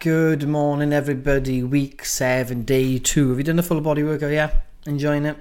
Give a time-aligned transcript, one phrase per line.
[0.00, 1.64] Good morning, everybody.
[1.64, 3.30] Week seven, day two.
[3.30, 4.30] Have you done the full body workout?
[4.30, 4.52] Yeah,
[4.86, 5.36] enjoying it.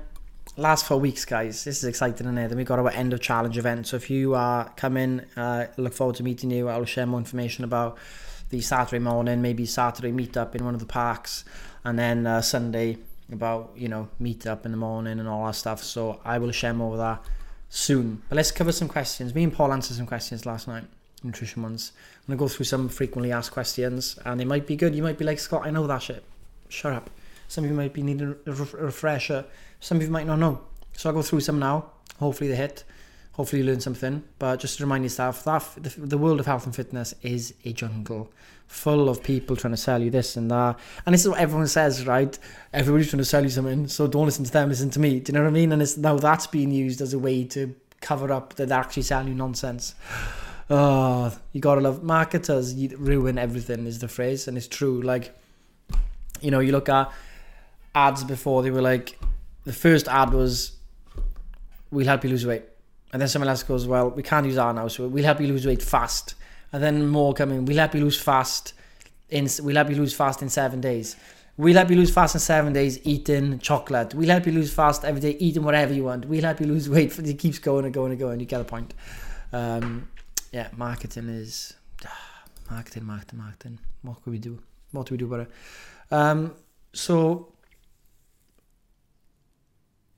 [0.55, 1.63] Last four weeks, guys.
[1.63, 2.47] This is exciting, isn't it?
[2.47, 3.85] Then we got our end of challenge event.
[3.85, 6.69] So if you are coming, uh, look forward to meeting you.
[6.69, 7.99] I'll share more information about
[8.49, 11.45] the Saturday morning, maybe Saturday meetup in one of the parks,
[11.83, 12.97] and then uh, Sunday
[13.31, 15.83] about you know meetup in the morning and all that stuff.
[15.83, 17.23] So I will share more of that
[17.69, 18.23] soon.
[18.27, 19.35] But let's cover some questions.
[19.35, 20.85] Me and Paul answered some questions last night,
[21.23, 21.91] nutrition ones.
[22.19, 24.95] I'm gonna go through some frequently asked questions, and they might be good.
[24.95, 26.23] You might be like Scott, I know that shit.
[26.69, 27.09] Shut up.
[27.47, 29.45] Some of you might be needing a refresher.
[29.79, 30.61] Some of you might not know.
[30.93, 31.91] So I'll go through some now.
[32.19, 32.83] Hopefully they hit.
[33.33, 34.23] Hopefully you learn something.
[34.39, 37.71] But just to remind yourself that the, the world of health and fitness is a
[37.71, 38.31] jungle
[38.67, 40.77] full of people trying to sell you this and that.
[41.05, 42.37] And this is what everyone says, right?
[42.73, 45.19] Everybody's trying to sell you something, so don't listen to them, listen to me.
[45.19, 45.71] Do you know what I mean?
[45.71, 49.03] And it's now that's being used as a way to cover up that they're actually
[49.03, 49.95] selling you nonsense.
[50.69, 52.73] Oh, you gotta love marketers.
[52.73, 55.01] You ruin everything is the phrase, and it's true.
[55.01, 55.33] Like,
[56.41, 57.11] you know, you look at
[57.95, 59.17] ads before they were like,
[59.63, 60.73] the first ad was,
[61.89, 62.63] "We'll help you lose weight,"
[63.13, 65.47] and then someone else goes, "Well, we can't use that now, so we'll help you
[65.47, 66.35] lose weight fast."
[66.73, 67.63] And then more coming.
[67.63, 68.73] We'll help you lose fast.
[69.29, 71.15] In we'll help you lose fast in seven days.
[71.57, 74.13] We'll help you lose fast in seven days eating chocolate.
[74.13, 76.25] We'll help you lose fast every day eating whatever you want.
[76.25, 77.17] We'll help you lose weight.
[77.17, 78.39] It keeps going and going and going.
[78.41, 78.93] You get the point.
[79.51, 80.07] Um,
[80.51, 81.73] yeah, marketing is
[82.69, 83.79] marketing, marketing, marketing.
[84.01, 84.59] What can we do?
[84.91, 85.51] What do we do about it?
[86.11, 86.53] Um,
[86.93, 87.51] so,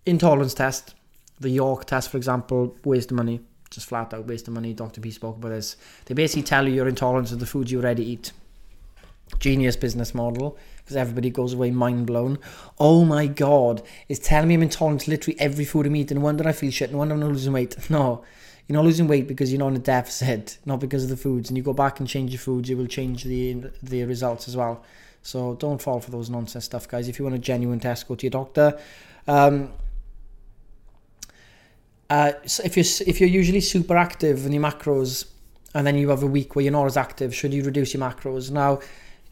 [0.05, 0.95] intolerance test,
[1.39, 4.73] the York test, for example, waste of money, just flat out waste of money.
[4.73, 5.01] Dr.
[5.01, 5.75] P spoke about this.
[6.05, 8.31] They basically tell you your intolerance of the foods you already eat.
[9.37, 12.39] Genius business model because everybody goes away mind blown.
[12.79, 16.17] Oh my god, it's telling me I'm intolerant to literally every food I'm eating.
[16.17, 16.91] No wonder I feel shit.
[16.91, 17.75] No wonder I'm losing weight.
[17.91, 18.23] No,
[18.69, 21.49] you're not losing weight because you're not in a deficit, not because of the foods.
[21.49, 24.55] And you go back and change your foods, you will change the the results as
[24.55, 24.83] well.
[25.23, 27.07] So don't fall for those nonsense stuff, guys.
[27.07, 28.79] If you want a genuine test, go to your doctor.
[29.27, 29.71] Um,
[32.11, 35.25] uh, so if you're if you're usually super active in your macros,
[35.73, 38.03] and then you have a week where you're not as active, should you reduce your
[38.03, 38.51] macros?
[38.51, 38.81] Now,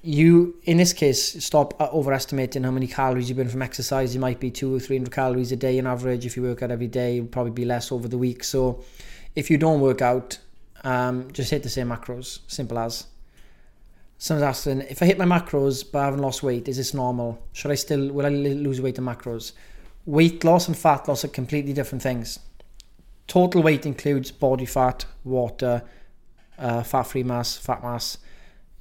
[0.01, 4.15] you in this case stop uh, overestimating how many calories you burn from exercise.
[4.15, 6.25] You might be two or three hundred calories a day on average.
[6.25, 8.43] If you work out every day, you'll probably be less over the week.
[8.43, 8.83] So
[9.37, 10.39] if you don't work out,
[10.83, 12.39] um, just hit the same macros.
[12.47, 13.05] Simple as.
[14.17, 17.39] Someone's asking, if I hit my macros but I haven't lost weight, is this normal?
[17.53, 19.51] Should I still, will I lose weight in macros?
[20.07, 22.39] Weight loss and fat loss are completely different things.
[23.27, 25.83] Total weight includes body fat, water,
[26.57, 28.17] uh, fat-free mass, fat mass,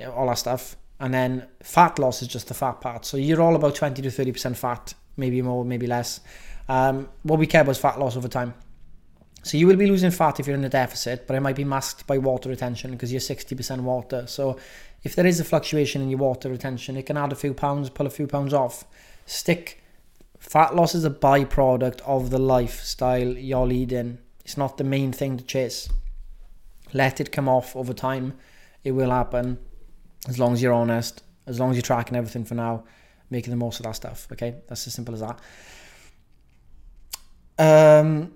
[0.06, 0.74] all that stuff.
[0.98, 3.04] And then fat loss is just the fat part.
[3.04, 6.20] So you're all about 20 to 30% fat, maybe more, maybe less.
[6.66, 8.54] Um, what we care about is fat loss over time.
[9.42, 11.64] So you will be losing fat if you're in a deficit, but it might be
[11.64, 14.26] masked by water retention because you're 60% water.
[14.26, 14.58] So
[15.04, 17.90] if there is a fluctuation in your water retention, it can add a few pounds,
[17.90, 18.84] pull a few pounds off.
[19.24, 19.82] Stick
[20.38, 24.18] fat loss is a byproduct of the lifestyle you're leading.
[24.44, 25.88] It's not the main thing to chase.
[26.92, 28.34] Let it come off over time.
[28.84, 29.58] It will happen
[30.28, 32.84] as long as you're honest, as long as you're tracking everything for now,
[33.30, 34.28] making the most of that stuff.
[34.32, 35.40] Okay, that's as simple as that.
[37.58, 38.32] Um,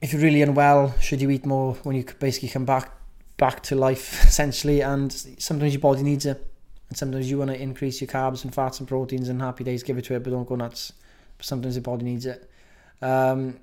[0.00, 2.92] if you're really unwell, should you eat more when you basically come back
[3.36, 4.80] back to life essentially?
[4.80, 6.46] And sometimes your body needs it,
[6.88, 9.28] and sometimes you want to increase your carbs and fats and proteins.
[9.28, 10.92] And happy days, give it to it, but don't go nuts.
[11.36, 12.50] But sometimes your body needs it.
[13.02, 13.60] Um,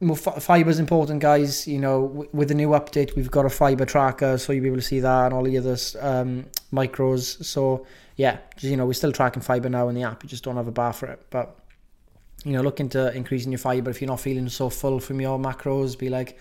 [0.00, 1.68] more fiber is important, guys.
[1.68, 4.78] You know, with the new update, we've got a fiber tracker, so you'll be able
[4.78, 7.44] to see that and all the other um, micros.
[7.44, 7.86] So
[8.16, 10.22] yeah, you know, we're still tracking fiber now in the app.
[10.22, 11.58] You just don't have a bar for it, but
[12.46, 15.36] you know, look into increasing your fiber if you're not feeling so full from your
[15.36, 15.98] macros.
[15.98, 16.38] Be like,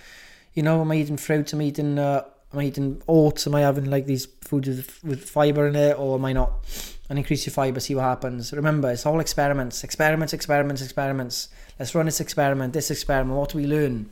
[0.53, 1.51] you know, am I eating fruits?
[1.51, 2.23] Am I eating, uh,
[2.53, 3.47] am I eating oats?
[3.47, 6.51] Am I having like these foods with, with fiber in it, or am I not?
[7.09, 8.53] And increase your fiber, see what happens.
[8.53, 11.49] Remember, it's all experiments, experiments, experiments, experiments.
[11.79, 13.39] Let's run this experiment, this experiment.
[13.39, 14.07] What do we learn?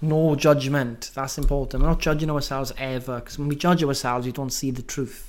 [0.00, 1.10] No judgment.
[1.16, 1.82] That's important.
[1.82, 5.24] We're not judging ourselves ever, because when we judge ourselves, we don't see the truth.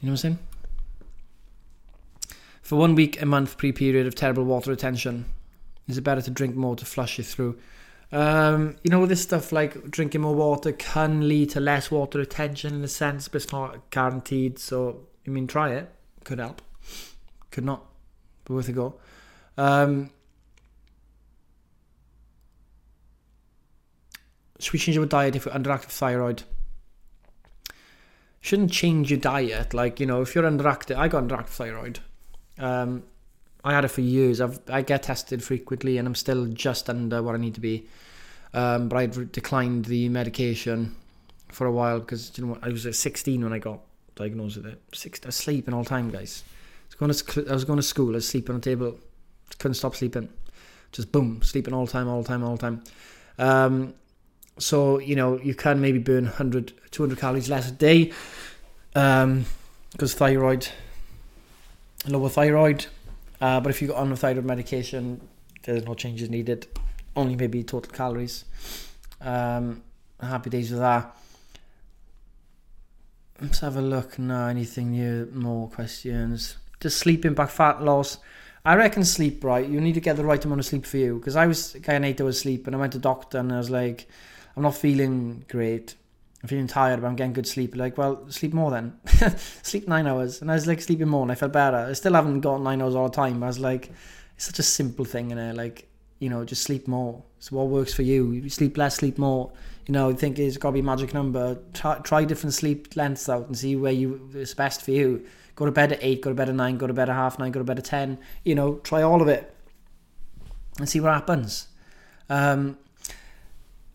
[0.00, 0.38] You know what I'm saying?
[2.70, 5.24] For one week, a month pre period of terrible water retention,
[5.88, 7.58] is it better to drink more to flush you through?
[8.12, 12.76] Um, you know, this stuff like drinking more water can lead to less water retention
[12.76, 14.60] in a sense, but it's not guaranteed.
[14.60, 15.92] So, I mean, try it.
[16.22, 16.62] Could help.
[17.50, 17.86] Could not.
[18.44, 19.00] But worth a go.
[19.58, 20.10] Um,
[24.60, 26.44] should we change our diet if we're underactive thyroid?
[28.40, 29.74] Shouldn't change your diet.
[29.74, 31.98] Like, you know, if you're underactive, I got underactive thyroid.
[32.60, 33.02] Um,
[33.64, 34.40] I had it for years.
[34.40, 37.86] I've I get tested frequently, and I'm still just under what I need to be.
[38.54, 40.96] Um, but I've declined the medication
[41.48, 43.80] for a while because you know I was 16 when I got
[44.16, 44.80] diagnosed with it.
[44.92, 46.44] Six, I was sleeping all the time, guys.
[46.46, 48.10] I was going to I was going to school.
[48.10, 48.98] I was sleeping on the table.
[49.58, 50.28] Couldn't stop sleeping.
[50.92, 52.82] Just boom, sleeping all the time, all the time, all the time.
[53.38, 53.94] Um,
[54.58, 58.12] so you know you can maybe burn 100, 200 calories less a day
[58.92, 59.46] because um,
[59.94, 60.68] thyroid,
[62.06, 62.86] lower thyroid.
[63.40, 65.20] Uh, but if you got on a thyroid medication,
[65.62, 66.66] there's no changes needed.
[67.16, 68.44] Only maybe total calories.
[69.20, 69.82] Um,
[70.20, 71.16] happy days with that.
[73.40, 74.48] Let's have a look now.
[74.48, 75.30] Anything new?
[75.32, 76.56] More questions.
[76.80, 78.18] Just sleep impact fat loss.
[78.64, 79.66] I reckon sleep right.
[79.66, 81.18] You need to get the right amount of sleep for you.
[81.18, 83.70] Because I was getting eight hours sleep, and I went to doctor, and I was
[83.70, 84.06] like,
[84.56, 85.94] I'm not feeling great.
[86.42, 87.76] I'm feeling tired, but I'm getting good sleep.
[87.76, 88.98] Like, well, sleep more then.
[89.62, 90.40] sleep nine hours.
[90.40, 91.76] And I was like sleeping more, and I felt better.
[91.76, 93.42] I still haven't got nine hours all the time.
[93.42, 93.90] I was like,
[94.36, 95.88] it's such a simple thing, and like,
[96.18, 97.22] you know, just sleep more.
[97.40, 98.32] So what works for you?
[98.32, 99.52] You sleep less, sleep more
[99.90, 101.58] you know, think it's got to be a magic number.
[101.74, 105.26] Try, try different sleep lengths out and see where you it's best for you.
[105.56, 107.40] Go to bed at eight, go to bed at nine, go to bed at half
[107.40, 108.18] nine, go to bed at ten.
[108.44, 109.52] You know, try all of it
[110.78, 111.66] and see what happens.
[112.28, 112.78] Um,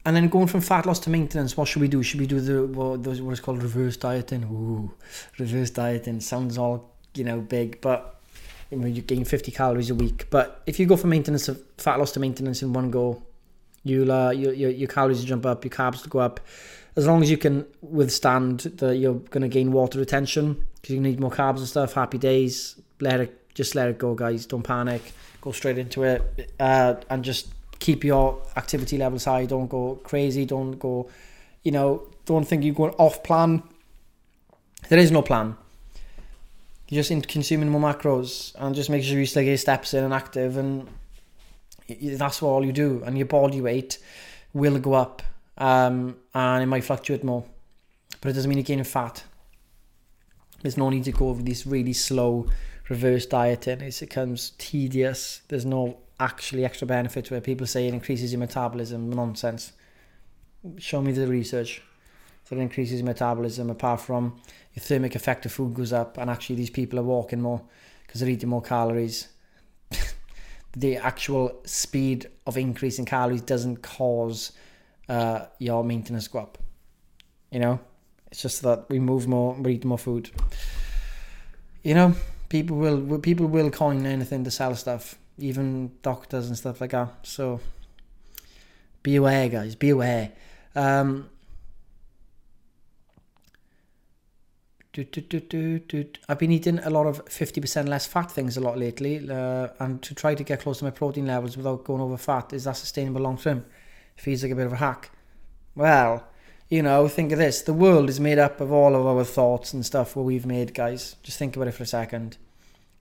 [0.06, 2.04] and then going from fat loss to maintenance, what should we do?
[2.04, 4.44] Should we do the what, what is called reverse dieting?
[4.46, 4.92] Ooh,
[5.40, 8.20] reverse dieting sounds all you know big, but
[8.72, 10.28] you know, you gain 50 calories a week.
[10.30, 13.22] But if you go from maintenance of fat loss to maintenance in one go,
[13.86, 16.40] You'll uh, your, your your calories jump up, your carbs go up.
[16.96, 21.02] As long as you can withstand that you're going to gain water retention because you
[21.02, 21.94] need more carbs and stuff.
[21.94, 22.82] Happy days.
[23.00, 24.48] Let it just let it go, guys.
[24.48, 25.14] Don't panic.
[25.40, 27.48] Go straight into it uh, and just
[27.80, 29.46] keep your activity levels high.
[29.46, 30.46] Don't go crazy.
[30.46, 31.10] Don't go,
[31.64, 33.64] you know, don't think you're going off plan.
[34.90, 35.58] There is no plan.
[36.90, 40.14] You're just in consuming more macros and just make sure you stay steps in and
[40.14, 40.88] active and
[41.88, 44.00] that's all you do, and your body weight
[44.54, 45.22] will go up,
[45.58, 47.44] um, and it might fluctuate more,
[48.22, 49.24] but it doesn't mean you're gaining fat.
[50.64, 52.48] There's no need to go over this really slow
[52.90, 53.82] reverse dieting.
[53.82, 55.42] It becomes tedious.
[55.48, 57.42] There's no actually extra benefits where.
[57.42, 59.10] People say it increases your metabolism.
[59.10, 59.74] Nonsense.
[60.78, 61.82] Show me the research
[62.50, 64.40] that increases metabolism apart from
[64.74, 67.62] your thermic effect of food goes up and actually these people are walking more
[68.06, 69.30] because they're eating more calories
[70.76, 74.52] the actual speed of increase in calories doesn't cause
[75.08, 76.58] uh, your maintenance go up.
[77.52, 77.80] You know,
[78.32, 80.30] it's just that we move more, we eat more food.
[81.84, 82.16] You know,
[82.50, 87.14] people will people will coin anything to sell stuff, even doctors and stuff like that.
[87.24, 87.60] So
[89.04, 89.76] be aware, guys.
[89.76, 90.32] Be aware.
[90.76, 91.30] Um,
[94.96, 98.78] Do, do, do, I've been eating a lot of 50% less fat things a lot
[98.78, 102.16] lately, uh, and to try to get close to my protein levels without going over
[102.16, 103.66] fat, is that sustainable long term?
[104.16, 105.12] Feels like a bit of a hack.
[105.76, 106.26] Well,
[106.70, 109.74] you know, think of this the world is made up of all of our thoughts
[109.74, 111.18] and stuff what we've made, guys.
[111.24, 112.38] Just think about it for a second.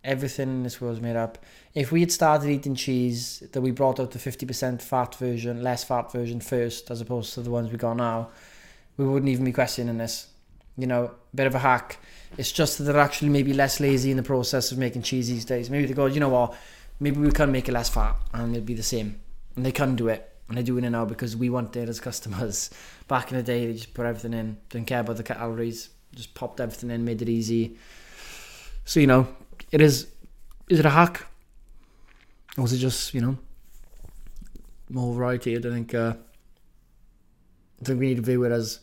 [0.05, 1.39] Everything in this world is made up.
[1.75, 5.83] If we had started eating cheese, that we brought out the 50% fat version, less
[5.83, 8.29] fat version first, as opposed to the ones we got now,
[8.97, 10.29] we wouldn't even be questioning this
[10.77, 11.99] you know, bit of a hack.
[12.37, 15.45] It's just that they're actually maybe less lazy in the process of making cheese these
[15.45, 15.71] days.
[15.71, 16.55] Maybe they go, you know what,
[16.99, 19.21] maybe we can make it less fat and it'll be the same.
[19.57, 20.31] And they can do it.
[20.49, 22.71] And they're doing it now because we want it as customers.
[23.09, 26.35] Back in the day, they just put everything in, didn't care about the calories, just
[26.35, 27.79] popped everything in, made it easy.
[28.85, 29.27] So, you know,
[29.75, 30.07] it is,
[30.69, 31.27] is it a hack?
[32.57, 33.37] Or is it just, you know,
[34.89, 35.57] more variety?
[35.57, 36.15] I think, uh,
[37.81, 38.79] I think we need to view it as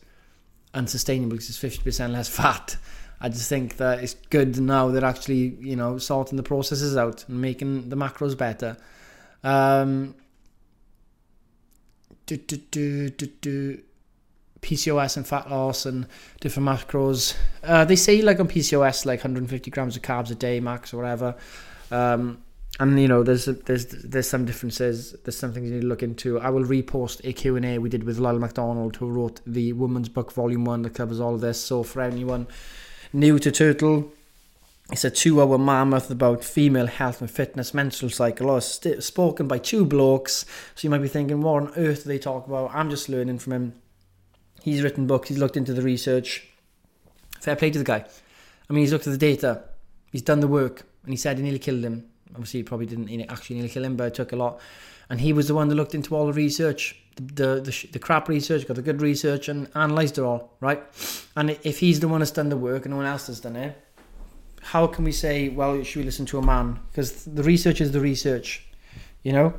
[0.73, 2.75] unsustainable because it's 50% less fat.
[3.21, 7.23] I just think that it's good now they're actually, you know, sorting the processes out
[7.29, 8.75] and making the macros better.
[9.45, 10.15] Um,
[12.25, 13.81] do, do, do, do, do.
[14.61, 16.07] PCOS and fat loss and
[16.39, 17.35] different macros.
[17.63, 20.97] Uh, they say like on PCOS, like 150 grams of carbs a day max or
[20.97, 21.35] whatever.
[21.89, 22.43] Um,
[22.79, 25.15] and you know there's there's there's some differences.
[25.23, 26.39] There's some things you need to look into.
[26.39, 30.31] I will repost a q&a we did with lyle mcdonald who wrote the woman's book
[30.31, 31.59] volume 1 that covers all of this.
[31.59, 32.47] So for anyone
[33.13, 34.11] new to turtle
[34.91, 39.47] it's a two hour mammoth about female health and fitness menstrual cycle oh, st- spoken
[39.47, 40.45] by two blokes.
[40.75, 42.71] So you might be thinking what on earth do they talk about?
[42.73, 43.80] I'm just learning from him
[44.61, 46.47] he's written books he's looked into the research
[47.39, 48.05] fair play to the guy
[48.69, 49.63] i mean he's looked at the data
[50.11, 53.09] he's done the work and he said he nearly killed him obviously he probably didn't
[53.29, 54.59] actually nearly kill him, but it took a lot.
[55.09, 58.29] And he was the one that looked into all the research, the the, the, crap
[58.29, 60.81] research, got the good research, and analysed it all, right?
[61.35, 63.55] And if he's the one that's done the work and no one else has done
[63.55, 63.77] it,
[64.61, 66.79] how can we say, well, should we listen to a man?
[66.91, 68.65] Because the research is the research,
[69.23, 69.53] you know?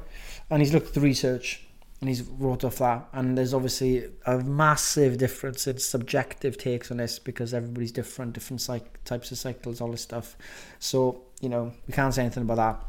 [0.48, 1.66] And he's looked at the research.
[2.02, 3.08] And he's wrote off that.
[3.12, 8.60] And there's obviously a massive difference in subjective takes on this because everybody's different, different
[8.60, 10.36] psych- types of cycles, all this stuff.
[10.80, 12.84] So you know we can't say anything about that.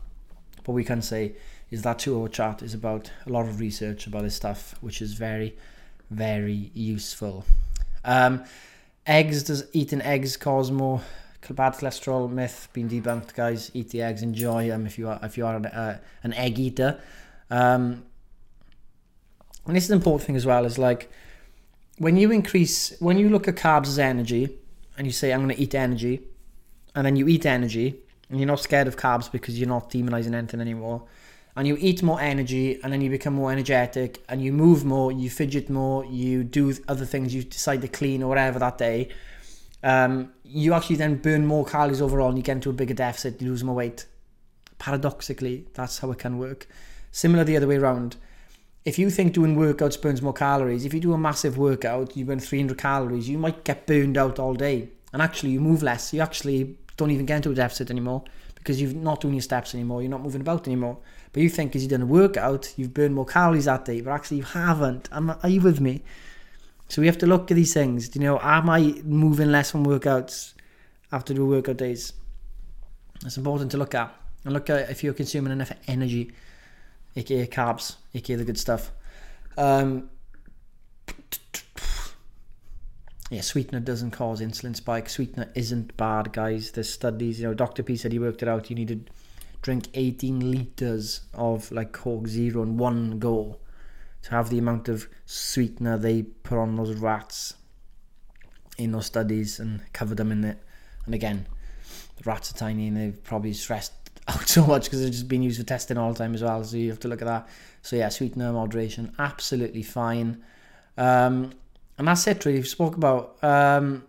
[0.64, 1.36] But we can say
[1.70, 5.14] is that two-hour chat is about a lot of research about this stuff, which is
[5.14, 5.56] very,
[6.10, 7.46] very useful.
[8.04, 8.46] Um,
[9.06, 11.02] eggs does eating eggs cause more
[11.52, 13.70] bad cholesterol myth being debunked, guys.
[13.76, 16.58] Eat the eggs, enjoy them if you are if you are an, uh, an egg
[16.58, 17.00] eater.
[17.52, 18.06] Um,
[19.66, 20.66] and this is an important thing as well.
[20.66, 21.12] Is like
[21.98, 24.58] when you increase when you look at carbs as energy,
[24.98, 26.22] and you say I'm going to eat energy,
[26.96, 27.96] and then you eat energy,
[28.30, 31.04] and you're not scared of carbs because you're not demonizing anything anymore.
[31.56, 35.12] And you eat more energy, and then you become more energetic, and you move more,
[35.12, 39.10] you fidget more, you do other things, you decide to clean or whatever that day
[39.84, 43.42] um, you actually then burn more calories overall and you get into a bigger deficit,
[43.42, 44.06] you lose more weight.
[44.80, 46.68] Paradoxically, that's how it can work.
[47.12, 48.16] Similar the other way around.
[48.86, 52.26] If you think doing workouts burns more calories, if you do a massive workout, you
[52.26, 54.90] burn 300 calories, you might get burned out all day.
[55.14, 56.14] And actually, you move less.
[56.14, 58.24] You actually don't even get into a deficit anymore
[58.56, 60.02] because you're not doing your steps anymore.
[60.02, 60.98] You're not moving about anymore.
[61.32, 64.12] But you think because you've done a workout, you've burned more calories that day, but
[64.12, 65.10] actually you haven't.
[65.12, 66.02] Are you with me?
[66.90, 68.10] So we have to look at these things.
[68.10, 70.54] Do You know, am I moving less from workouts
[71.12, 72.14] after the workout days?
[73.26, 74.14] It's important to look at.
[74.46, 76.34] And look at if you're consuming enough energy,
[77.16, 78.92] aka carbs, aka the good stuff.
[79.58, 80.10] Um,
[83.30, 85.10] yeah, sweetener doesn't cause insulin spike.
[85.10, 86.72] Sweetener isn't bad, guys.
[86.72, 87.84] There's studies, you know, Dr.
[87.84, 88.70] P said he worked it out.
[88.70, 89.00] You need to
[89.62, 93.58] drink 18 litres of like Coke Zero in one go
[94.24, 97.56] to have the amount of sweetener they put on those rats
[98.78, 100.58] in those studies and cover them in it.
[101.06, 101.48] And again,
[102.18, 105.44] the rats are tiny and they've probably stressed out so much because they've just been
[105.44, 106.64] used for testing all the time as well.
[106.64, 107.48] So you have to look at that.
[107.82, 110.44] So yeah, sweetener moderation, absolutely fine.
[110.98, 111.54] Um,
[111.98, 112.46] and that's it.
[112.46, 114.04] Really, we spoke about um,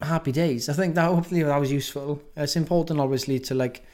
[0.00, 0.68] happy days.
[0.68, 2.22] I think that hopefully that was useful.
[2.36, 3.84] It's important, obviously, to like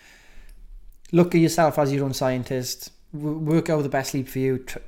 [1.12, 4.78] look at yourself as your own scientist work out the best sleep for you, tr-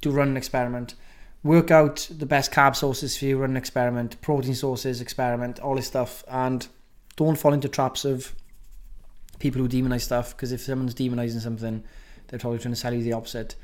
[0.00, 0.94] do run an experiment,
[1.42, 5.76] work out the best carb sources for you, run an experiment, protein sources, experiment, all
[5.76, 6.68] this stuff, and
[7.16, 8.34] don't fall into traps of
[9.38, 11.82] people who demonize stuff because if someone's demonizing something,
[12.28, 13.56] they're probably trying to sell you the opposite.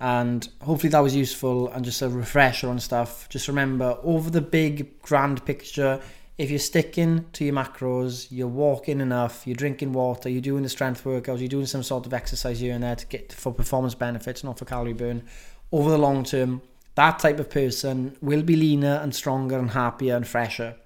[0.00, 3.28] And hopefully that was useful and just a refresher on stuff.
[3.28, 6.00] Just remember, over the big grand picture,
[6.38, 10.70] if you're sticking to your macros, you're walking enough, you're drinking water, you're doing the
[10.70, 13.94] strength workouts, you're doing some sort of exercise here and there to get for performance
[13.94, 15.22] benefits, not for calorie burn,
[15.70, 16.62] over the long term,
[16.94, 20.76] that type of person will be leaner and stronger and happier and fresher.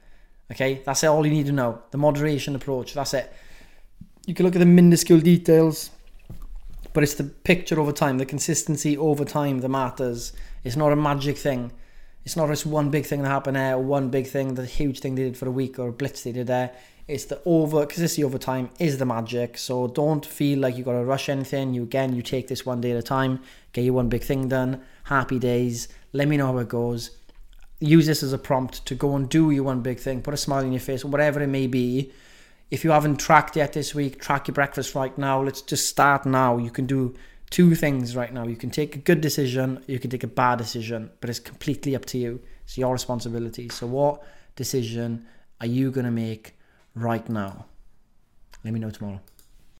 [0.51, 1.83] Okay, that's it, all you need to know.
[1.91, 3.33] The moderation approach, that's it.
[4.27, 5.91] You can look at the minuscule details,
[6.93, 10.33] but it's the picture over time, the consistency over time that matters.
[10.63, 11.73] It's not a magic thing.
[12.25, 15.01] It's not just one big thing that happened there, or one big thing, the huge
[15.01, 16.73] thing they did for a week, or a blitz they did there.
[17.07, 19.59] It's the over consistency over time is the magic.
[19.59, 21.75] So don't feel like you got to rush anything.
[21.75, 23.41] You again, you take this one day at a time.
[23.75, 24.81] Get your one big thing done.
[25.05, 25.89] Happy days.
[26.15, 27.11] Let me know how it goes.
[27.85, 30.23] Use this as a prompt to go and do your one big thing.
[30.23, 32.13] Put a smile on your face, whatever it may be.
[32.71, 35.43] If you haven't tracked yet this week, track your breakfast right now.
[35.43, 36.57] Let's just start now.
[36.57, 37.15] You can do
[37.51, 38.47] two things right now.
[38.47, 41.95] You can take a good decision, you can take a bad decision, but it's completely
[41.95, 42.41] up to you.
[42.65, 43.69] It's your responsibility.
[43.69, 44.25] So, what
[44.57, 45.27] decision
[45.61, 46.57] are you going to make
[46.95, 47.67] right now?
[48.65, 49.21] Let me know tomorrow.